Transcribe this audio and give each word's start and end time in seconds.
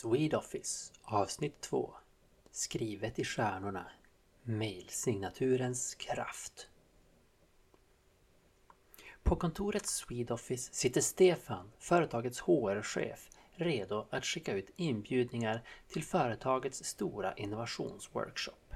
Swedoffice 0.00 0.92
avsnitt 1.02 1.60
2 1.60 1.94
Skrivet 2.50 3.18
i 3.18 3.24
stjärnorna 3.24 3.86
Mailsignaturens 4.42 5.94
kraft 5.94 6.68
På 9.22 9.36
kontoret 9.36 9.86
Swedoffice 9.86 10.72
sitter 10.72 11.00
Stefan, 11.00 11.72
företagets 11.78 12.40
HR-chef, 12.40 13.28
redo 13.54 14.06
att 14.10 14.24
skicka 14.24 14.52
ut 14.52 14.70
inbjudningar 14.76 15.62
till 15.88 16.04
företagets 16.04 16.84
stora 16.84 17.34
innovationsworkshop. 17.34 18.74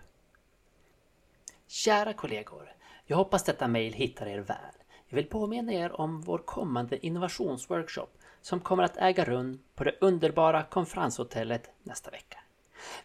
Kära 1.66 2.12
kollegor! 2.12 2.72
Jag 3.06 3.16
hoppas 3.16 3.44
detta 3.44 3.68
mail 3.68 3.92
hittar 3.92 4.26
er 4.26 4.40
väl. 4.40 4.74
Jag 5.06 5.16
vill 5.16 5.28
påminna 5.28 5.72
er 5.72 6.00
om 6.00 6.20
vår 6.20 6.38
kommande 6.38 7.06
innovationsworkshop 7.06 8.18
som 8.44 8.60
kommer 8.60 8.82
att 8.82 8.96
äga 8.96 9.24
rum 9.24 9.58
på 9.74 9.84
det 9.84 9.96
underbara 10.00 10.62
konferenshotellet 10.62 11.70
nästa 11.82 12.10
vecka. 12.10 12.38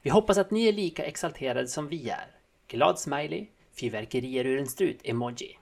Vi 0.02 0.10
hoppas 0.10 0.38
att 0.38 0.52
ni 0.52 0.68
är 0.68 0.74
lika 0.74 1.04
exalterade 1.04 1.68
som 1.68 1.88
vi 1.88 2.10
är. 2.10 2.28
Glad 2.68 3.00
smiley, 3.00 3.48
fyrverkerier 3.74 4.46
ur 4.46 4.60
en 4.60 4.68
strut-emoji. 4.68 5.58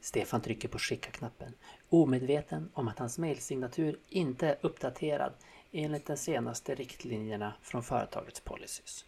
Stefan 0.00 0.40
trycker 0.40 0.68
på 0.68 0.78
skicka-knappen, 0.78 1.54
omedveten 1.88 2.70
om 2.74 2.88
att 2.88 2.98
hans 2.98 3.18
mejlsignatur 3.18 3.98
inte 4.08 4.48
är 4.48 4.58
uppdaterad 4.60 5.32
enligt 5.72 6.06
de 6.06 6.16
senaste 6.16 6.74
riktlinjerna 6.74 7.54
från 7.62 7.82
företagets 7.82 8.40
policies. 8.40 9.04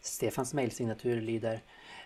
Stefans 0.00 0.54
mejlsignatur 0.54 1.20
lyder 1.20 1.60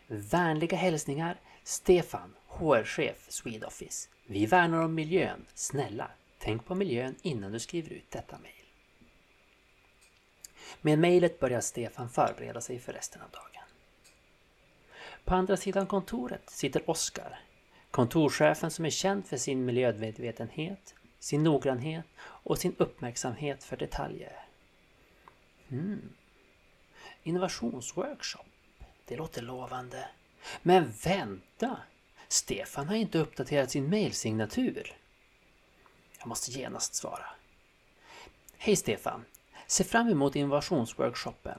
Vänliga 0.06 0.76
hälsningar 0.76 1.40
Stefan, 1.62 2.34
HR-chef 2.48 3.26
Swedoffice. 3.28 4.08
Vi 4.26 4.46
värnar 4.46 4.82
om 4.82 4.94
miljön. 4.94 5.46
Snälla, 5.54 6.10
tänk 6.38 6.64
på 6.64 6.74
miljön 6.74 7.14
innan 7.22 7.52
du 7.52 7.60
skriver 7.60 7.90
ut 7.90 8.10
detta 8.10 8.38
mejl. 8.38 8.54
Med 10.80 10.98
mejlet 10.98 11.40
börjar 11.40 11.60
Stefan 11.60 12.10
förbereda 12.10 12.60
sig 12.60 12.78
för 12.78 12.92
resten 12.92 13.22
av 13.22 13.30
dagen. 13.30 13.68
På 15.24 15.34
andra 15.34 15.56
sidan 15.56 15.86
kontoret 15.86 16.50
sitter 16.50 16.90
Oskar, 16.90 17.40
kontorschefen 17.90 18.70
som 18.70 18.84
är 18.84 18.90
känd 18.90 19.26
för 19.26 19.36
sin 19.36 19.64
miljömedvetenhet, 19.64 20.94
sin 21.18 21.42
noggrannhet 21.42 22.06
och 22.20 22.58
sin 22.58 22.74
uppmärksamhet 22.78 23.64
för 23.64 23.76
detaljer. 23.76 24.44
Hmm. 25.68 26.12
Innovationsworkshop. 27.22 28.46
Det 29.04 29.16
låter 29.16 29.42
lovande. 29.42 30.08
Men 30.62 30.92
vänta! 31.04 31.76
Stefan 32.28 32.88
har 32.88 32.94
inte 32.94 33.18
uppdaterat 33.18 33.70
sin 33.70 33.90
mejlsignatur. 33.90 34.96
Jag 36.18 36.26
måste 36.26 36.50
genast 36.50 36.94
svara. 36.94 37.26
Hej 38.58 38.76
Stefan! 38.76 39.24
Se 39.66 39.84
fram 39.84 40.08
emot 40.08 40.36
innovationsworkshopen. 40.36 41.58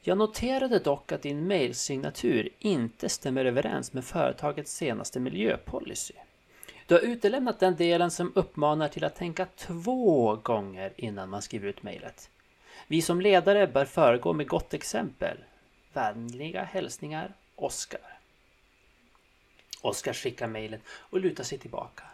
Jag 0.00 0.18
noterade 0.18 0.78
dock 0.78 1.12
att 1.12 1.22
din 1.22 1.46
mejlsignatur 1.46 2.48
inte 2.58 3.08
stämmer 3.08 3.44
överens 3.44 3.92
med 3.92 4.04
företagets 4.04 4.72
senaste 4.72 5.20
miljöpolicy. 5.20 6.14
Du 6.86 6.94
har 6.94 7.00
utelämnat 7.00 7.60
den 7.60 7.76
delen 7.76 8.10
som 8.10 8.32
uppmanar 8.34 8.88
till 8.88 9.04
att 9.04 9.16
tänka 9.16 9.46
två 9.56 10.36
gånger 10.36 10.92
innan 10.96 11.28
man 11.28 11.42
skriver 11.42 11.68
ut 11.68 11.82
mejlet. 11.82 12.30
Vi 12.86 13.02
som 13.02 13.20
ledare 13.20 13.66
bör 13.66 13.84
föregå 13.84 14.32
med 14.32 14.48
gott 14.48 14.74
exempel. 14.74 15.36
Vänliga 15.92 16.62
hälsningar 16.62 17.34
Oskar. 17.56 18.18
Oskar 19.80 20.12
skickar 20.12 20.46
mejlet 20.46 20.80
och 20.88 21.20
lutar 21.20 21.44
sig 21.44 21.58
tillbaka. 21.58 22.04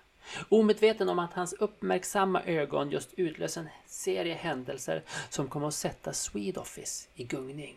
Omedveten 0.48 1.08
om 1.08 1.19
att 1.19 1.32
hans 1.32 1.52
uppmärksamma 1.52 2.42
ögon 2.42 2.91
just 2.91 3.14
utlöste 3.14 3.60
en 3.60 3.69
serie 3.86 4.34
händelser 4.34 5.02
som 5.28 5.48
kom 5.48 5.64
att 5.64 5.74
sätta 5.74 6.12
Swedoffice 6.12 7.08
i 7.14 7.24
gungning. 7.24 7.77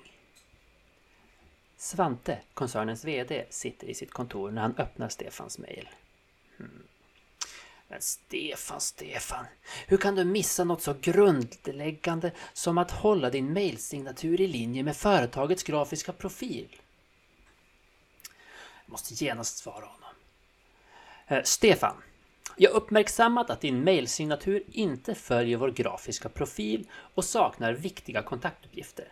Svante, 1.77 2.39
koncernens 2.53 3.05
VD, 3.05 3.45
sitter 3.49 3.87
i 3.87 3.93
sitt 3.93 4.11
kontor 4.11 4.51
när 4.51 4.61
han 4.61 4.75
öppnar 4.77 5.09
Stefans 5.09 5.59
mejl. 5.59 5.89
Hmm. 6.57 6.83
Men 7.87 8.01
Stefan, 8.01 8.81
Stefan, 8.81 9.45
hur 9.87 9.97
kan 9.97 10.15
du 10.15 10.23
missa 10.23 10.63
något 10.63 10.81
så 10.81 10.95
grundläggande 11.01 12.31
som 12.53 12.77
att 12.77 12.91
hålla 12.91 13.29
din 13.29 13.53
mejlsignatur 13.53 14.41
i 14.41 14.47
linje 14.47 14.83
med 14.83 14.97
företagets 14.97 15.63
grafiska 15.63 16.13
profil? 16.13 16.75
Jag 18.85 18.91
måste 18.91 19.25
genast 19.25 19.57
svara 19.57 19.85
honom. 19.85 20.15
Eh, 21.27 21.43
Stefan, 21.43 22.03
jag 22.61 22.71
uppmärksammat 22.71 23.49
att 23.49 23.61
din 23.61 23.83
mailsignatur 23.83 24.63
inte 24.71 25.15
följer 25.15 25.57
vår 25.57 25.71
grafiska 25.71 26.29
profil 26.29 26.87
och 26.93 27.25
saknar 27.25 27.73
viktiga 27.73 28.21
kontaktuppgifter. 28.21 29.07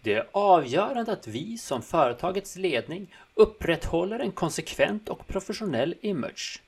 Det 0.00 0.14
är 0.14 0.28
avgörande 0.32 1.12
att 1.12 1.26
vi 1.26 1.58
som 1.58 1.82
företagets 1.82 2.56
ledning 2.56 3.14
upprätthåller 3.34 4.18
en 4.18 4.32
konsekvent 4.32 5.08
och 5.08 5.26
professionell 5.26 5.94
image. 6.00 6.62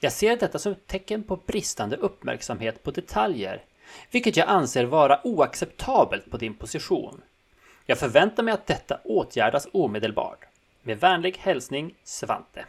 Jag 0.00 0.12
ser 0.12 0.36
detta 0.36 0.58
som 0.58 0.72
ett 0.72 0.86
tecken 0.86 1.22
på 1.22 1.36
bristande 1.36 1.96
uppmärksamhet 1.96 2.82
på 2.82 2.90
detaljer, 2.90 3.62
vilket 4.10 4.36
jag 4.36 4.48
anser 4.48 4.84
vara 4.84 5.26
oacceptabelt 5.26 6.30
på 6.30 6.36
din 6.36 6.54
position. 6.54 7.22
Jag 7.86 7.98
förväntar 7.98 8.42
mig 8.42 8.54
att 8.54 8.66
detta 8.66 9.00
åtgärdas 9.04 9.68
omedelbart. 9.72 10.44
Med 10.82 11.00
vänlig 11.00 11.36
hälsning 11.38 11.94
Svante. 12.04 12.64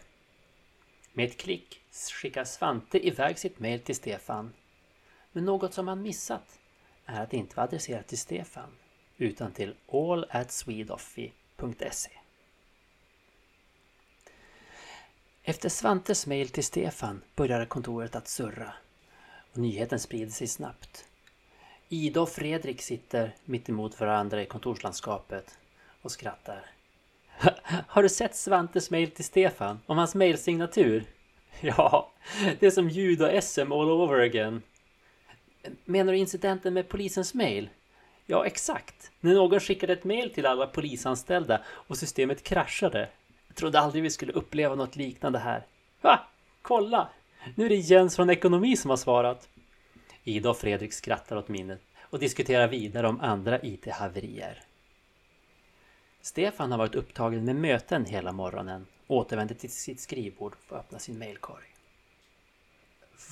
Med 1.14 1.26
ett 1.26 1.38
klick 1.38 1.82
skickar 1.96 2.44
Svante 2.44 3.08
iväg 3.08 3.40
sitt 3.40 3.60
mejl 3.60 3.80
till 3.80 3.96
Stefan. 3.96 4.54
Men 5.32 5.46
något 5.46 5.74
som 5.74 5.88
han 5.88 6.02
missat 6.02 6.60
är 7.06 7.24
att 7.24 7.32
det 7.32 7.38
inte 7.38 7.56
var 7.56 7.64
adresserat 7.64 8.08
till 8.08 8.18
Stefan 8.18 8.70
utan 9.18 9.52
till 9.52 9.76
allatswedoffi.se. 9.92 12.12
Efter 15.44 15.70
Svantes 15.70 16.28
mejl 16.28 16.50
till 16.50 16.64
Stefan 16.64 17.22
började 17.36 17.66
kontoret 17.66 18.16
att 18.16 18.28
surra 18.28 18.74
och 19.52 19.58
nyheten 19.58 20.00
sprider 20.00 20.32
sig 20.32 20.48
snabbt. 20.48 21.06
Ida 21.90 22.22
och 22.22 22.30
Fredrik 22.30 22.82
sitter 22.82 23.36
mitt 23.46 23.70
emot 23.70 24.00
varandra 24.00 24.42
i 24.42 24.46
kontorslandskapet 24.46 25.58
och 26.02 26.12
skrattar. 26.12 26.66
Har 27.88 28.04
du 28.04 28.10
sett 28.10 28.36
Svantes 28.36 28.92
mejl 28.92 29.12
till 29.12 29.26
Stefan 29.26 29.80
om 29.86 29.98
hans 29.98 30.16
mejlsignatur? 30.16 31.06
Ja, 31.78 32.12
det 32.60 32.66
är 32.66 32.72
som 32.72 32.90
ljud 32.90 33.22
och 33.22 33.44
SM 33.44 33.72
all 33.72 33.90
over 33.90 34.20
again. 34.20 34.62
Menar 35.86 36.14
du 36.14 36.20
incidenten 36.20 36.74
med 36.74 36.90
polisens 36.90 37.34
mejl? 37.34 37.70
Ja, 38.26 38.46
exakt. 38.46 39.12
När 39.20 39.34
någon 39.34 39.60
skickade 39.60 39.94
ett 39.94 40.04
mejl 40.04 40.30
till 40.30 40.46
alla 40.46 40.68
polisanställda 40.68 41.62
och 41.68 41.98
systemet 41.98 42.44
kraschade. 42.44 43.10
Jag 43.48 43.56
trodde 43.56 43.80
aldrig 43.80 44.04
vi 44.04 44.10
skulle 44.10 44.34
uppleva 44.34 44.76
något 44.76 44.96
liknande 44.96 45.40
här. 45.40 45.66
Va? 46.02 46.20
Kolla! 46.62 47.10
Nu 47.56 47.66
är 47.66 47.70
det 47.70 47.76
Jens 47.76 48.16
från 48.16 48.30
Ekonomi 48.30 48.78
som 48.78 48.90
har 48.90 48.98
svarat. 48.98 49.50
Ida 50.24 50.50
och 50.50 50.58
Fredrik 50.58 50.94
skrattar 50.94 51.36
åt 51.36 51.48
minnet 51.48 51.82
och 52.02 52.20
diskuterar 52.20 52.68
vidare 52.68 53.08
om 53.08 53.22
andra 53.22 53.62
IT-haverier. 53.62 54.62
Stefan 56.26 56.72
har 56.72 56.78
varit 56.78 56.96
upptagen 56.96 57.46
med 57.46 57.56
möten 57.56 58.06
hela 58.06 58.32
morgonen 58.32 58.88
och 59.08 59.16
återvänder 59.16 59.56
till 59.56 59.72
sitt 59.72 60.00
skrivbord 60.00 60.56
för 60.56 60.76
att 60.76 60.86
öppna 60.86 61.00
sin 61.00 61.20
mailkorg. 61.20 61.66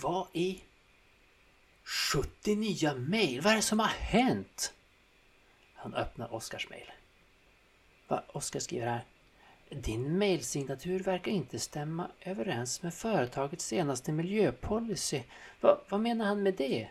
Vad 0.01 0.27
i... 0.33 0.61
70 1.83 2.55
nya 2.55 2.95
mail? 2.95 3.41
Vad 3.41 3.51
är 3.51 3.55
det 3.55 3.61
som 3.61 3.79
har 3.79 3.87
hänt? 3.87 4.73
Han 5.75 5.93
öppnar 5.93 6.33
Oskars 6.33 6.69
mail. 6.69 6.91
Vad 8.07 8.23
Oskar 8.27 8.59
skriver 8.59 8.87
här. 8.87 9.05
Din 9.69 10.17
mailsignatur 10.17 10.99
verkar 10.99 11.31
inte 11.31 11.59
stämma 11.59 12.07
överens 12.21 12.81
med 12.81 12.93
företagets 12.93 13.65
senaste 13.65 14.11
miljöpolicy. 14.11 15.23
Va, 15.61 15.81
vad 15.89 15.99
menar 15.99 16.25
han 16.25 16.43
med 16.43 16.53
det? 16.53 16.89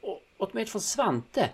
Och, 0.00 0.22
åt 0.38 0.52
mig 0.52 0.66
från 0.66 0.82
Svante. 0.82 1.50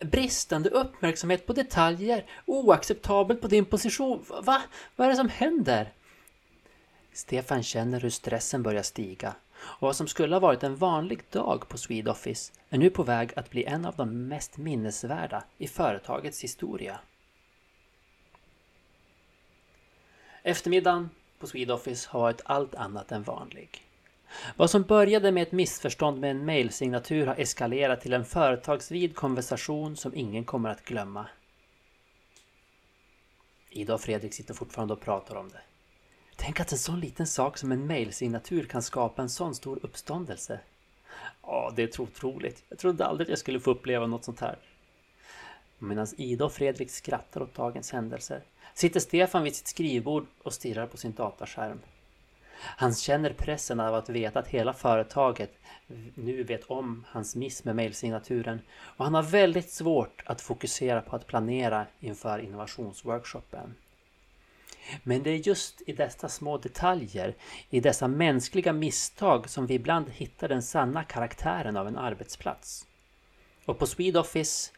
Bristande 0.00 0.70
uppmärksamhet 0.70 1.46
på 1.46 1.52
detaljer, 1.52 2.24
oacceptabelt 2.46 3.40
på 3.40 3.48
din 3.48 3.64
position. 3.64 4.24
Va? 4.42 4.62
Vad 4.96 5.06
är 5.06 5.10
det 5.10 5.16
som 5.16 5.28
händer? 5.28 5.92
Stefan 7.12 7.62
känner 7.62 8.00
hur 8.00 8.10
stressen 8.10 8.62
börjar 8.62 8.82
stiga 8.82 9.34
och 9.60 9.86
vad 9.86 9.96
som 9.96 10.08
skulle 10.08 10.34
ha 10.34 10.40
varit 10.40 10.62
en 10.62 10.76
vanlig 10.76 11.20
dag 11.30 11.68
på 11.68 11.78
Swedoffice 11.78 12.52
är 12.70 12.78
nu 12.78 12.90
på 12.90 13.02
väg 13.02 13.32
att 13.36 13.50
bli 13.50 13.64
en 13.64 13.84
av 13.84 13.96
de 13.96 14.28
mest 14.28 14.56
minnesvärda 14.56 15.44
i 15.58 15.68
företagets 15.68 16.44
historia. 16.44 17.00
Eftermiddagen 20.42 21.10
på 21.38 21.46
Swedoffice 21.46 22.08
har 22.08 22.20
varit 22.20 22.40
allt 22.44 22.74
annat 22.74 23.12
än 23.12 23.22
vanlig. 23.22 23.87
Vad 24.56 24.70
som 24.70 24.82
började 24.82 25.32
med 25.32 25.42
ett 25.42 25.52
missförstånd 25.52 26.20
med 26.20 26.30
en 26.30 26.44
mejlsignatur 26.44 27.26
har 27.26 27.34
eskalerat 27.34 28.00
till 28.00 28.12
en 28.12 28.24
företagsvid 28.24 29.16
konversation 29.16 29.96
som 29.96 30.14
ingen 30.14 30.44
kommer 30.44 30.70
att 30.70 30.84
glömma. 30.84 31.26
Ida 33.70 33.94
och 33.94 34.00
Fredrik 34.00 34.34
sitter 34.34 34.54
fortfarande 34.54 34.94
och 34.94 35.00
pratar 35.00 35.36
om 35.36 35.48
det. 35.48 35.60
Tänk 36.36 36.60
att 36.60 36.72
en 36.72 36.78
sån 36.78 37.00
liten 37.00 37.26
sak 37.26 37.58
som 37.58 37.72
en 37.72 37.86
mejlsignatur 37.86 38.64
kan 38.64 38.82
skapa 38.82 39.22
en 39.22 39.30
sån 39.30 39.54
stor 39.54 39.78
uppståndelse. 39.82 40.60
Ja, 41.42 41.72
det 41.76 41.82
är 41.82 42.00
otroligt. 42.00 42.64
Jag 42.68 42.78
trodde 42.78 43.06
aldrig 43.06 43.24
att 43.24 43.30
jag 43.30 43.38
skulle 43.38 43.60
få 43.60 43.70
uppleva 43.70 44.06
något 44.06 44.24
sånt 44.24 44.40
här. 44.40 44.58
Medan 45.78 46.06
Ida 46.16 46.44
och 46.44 46.52
Fredrik 46.52 46.90
skrattar 46.90 47.42
åt 47.42 47.54
dagens 47.54 47.92
händelser 47.92 48.42
sitter 48.78 49.00
Stefan 49.00 49.44
vid 49.44 49.56
sitt 49.56 49.66
skrivbord 49.66 50.26
och 50.42 50.52
stirrar 50.52 50.86
på 50.86 50.96
sin 50.96 51.12
dataskärm. 51.12 51.80
Han 52.60 52.94
känner 52.94 53.32
pressen 53.32 53.80
av 53.80 53.94
att 53.94 54.08
veta 54.08 54.38
att 54.38 54.48
hela 54.48 54.72
företaget 54.72 55.58
nu 56.14 56.42
vet 56.42 56.64
om 56.64 57.04
hans 57.08 57.36
miss 57.36 57.64
med 57.64 57.76
mejlsignaturen 57.76 58.60
och 58.70 59.04
han 59.04 59.14
har 59.14 59.22
väldigt 59.22 59.70
svårt 59.70 60.22
att 60.26 60.40
fokusera 60.40 61.00
på 61.00 61.16
att 61.16 61.26
planera 61.26 61.86
inför 62.00 62.38
innovationsworkshopen. 62.38 63.74
Men 65.02 65.22
det 65.22 65.30
är 65.30 65.48
just 65.48 65.82
i 65.86 65.92
dessa 65.92 66.28
små 66.28 66.58
detaljer, 66.58 67.34
i 67.70 67.80
dessa 67.80 68.08
mänskliga 68.08 68.72
misstag 68.72 69.50
som 69.50 69.66
vi 69.66 69.74
ibland 69.74 70.10
hittar 70.10 70.48
den 70.48 70.62
sanna 70.62 71.04
karaktären 71.04 71.76
av 71.76 71.88
en 71.88 71.98
arbetsplats. 71.98 72.86
Och 73.64 73.78
på 73.78 73.86
Swedoffice, 73.86 74.72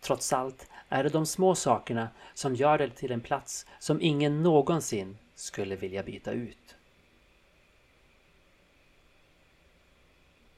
trots 0.00 0.32
allt, 0.32 0.70
är 0.88 1.04
det 1.04 1.10
de 1.10 1.26
små 1.26 1.54
sakerna 1.54 2.08
som 2.34 2.54
gör 2.54 2.78
det 2.78 2.90
till 2.90 3.12
en 3.12 3.20
plats 3.20 3.66
som 3.78 4.00
ingen 4.00 4.42
någonsin 4.42 5.18
skulle 5.34 5.76
vilja 5.76 6.02
byta 6.02 6.32
ut. 6.32 6.76